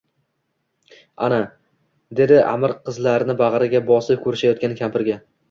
[1.27, 1.37] —Ena,—
[2.21, 5.21] dedi Аmir qizlarni bagʼriga bosib koʼrishayotgan kampirga